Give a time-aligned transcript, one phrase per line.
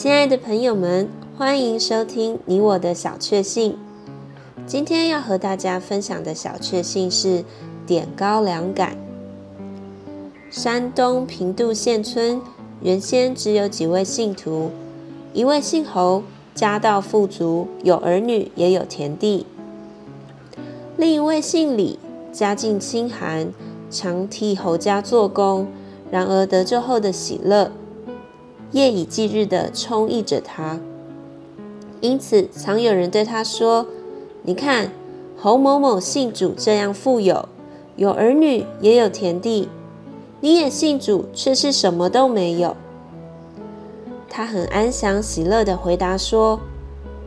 [0.00, 3.76] 亲爱的朋友们，欢迎收听你我的小确幸。
[4.66, 7.44] 今天要和大家分享的小确幸是
[7.86, 8.96] 点高粱杆。
[10.50, 12.40] 山东平度县村
[12.80, 14.70] 原先只有几位信徒，
[15.34, 16.22] 一位姓侯，
[16.54, 19.44] 家道富足，有儿女也有田地；
[20.96, 21.98] 另一位姓李，
[22.32, 23.52] 家境清寒，
[23.90, 25.66] 常替侯家做工，
[26.10, 27.70] 然而得救后的喜乐，
[28.72, 30.80] 夜以继日地充溢着他。
[32.00, 33.86] 因此，常有人对他说
[34.42, 34.90] ：“你看，
[35.36, 37.48] 侯某某信主这样富有，
[37.96, 39.68] 有儿女也有田地，
[40.40, 42.74] 你也信主，却是什么都没有。”
[44.30, 46.60] 他很安详喜乐地回答说：“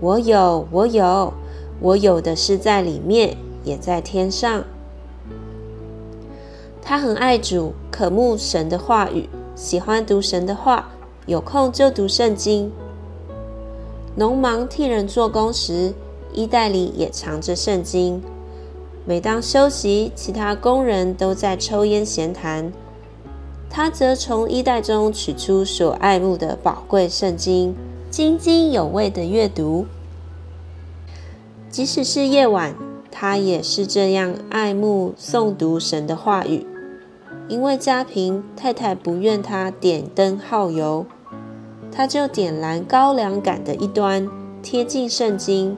[0.00, 1.34] 我有，我有，
[1.80, 4.64] 我有的是在里面，也在天上。”
[6.80, 10.90] 他很爱主，渴慕神的话语，喜欢读神的话，
[11.26, 12.72] 有空就读圣经。
[14.16, 15.94] 农忙替人做工时，
[16.32, 18.22] 衣袋里也藏着圣经。
[19.04, 22.72] 每当休息，其他工人都在抽烟闲谈，
[23.70, 27.74] 他则从衣袋中取出所爱慕的宝贵圣经，
[28.10, 29.86] 津津有味的阅读。
[31.70, 32.74] 即使是夜晚，
[33.10, 36.66] 他也是这样爱慕诵读神的话语。
[37.48, 41.06] 因为家贫，太太不愿他点灯耗油。
[41.90, 44.28] 他就点燃高粱稈的一端，
[44.62, 45.76] 贴近圣经，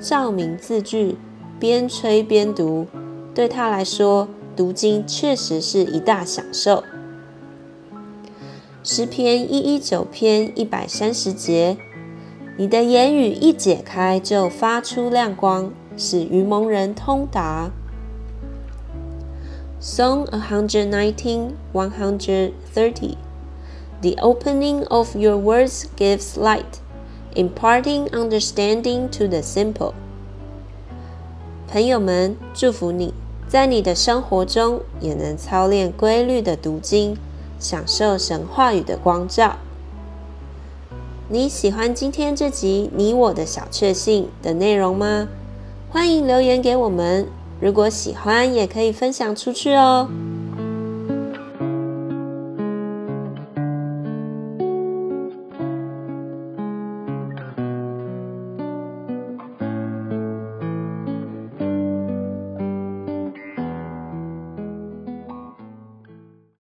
[0.00, 1.16] 照明字句，
[1.60, 2.86] 边吹边读。
[3.32, 6.82] 对他来说，读经确实是一大享受。
[8.82, 11.76] 诗篇一一九篇一百三十节，
[12.56, 17.70] 你的言语一解开，就发出亮光，使愚蒙人通达。
[19.84, 23.18] Psalm one hundred nineteen, one hundred thirty.
[24.00, 26.80] The opening of your words gives light,
[27.36, 29.92] imparting understanding to the simple.
[31.68, 33.12] 朋友们，祝福你，
[33.46, 37.18] 在你的生活中也能操练规律的读经，
[37.58, 39.58] 享受神话语的光照。
[41.28, 45.28] 你喜欢今天这集你我的小确幸的内容吗？
[45.90, 47.28] 欢迎留言给我们。
[47.60, 50.08] 如果喜欢，也可以分享出去哦。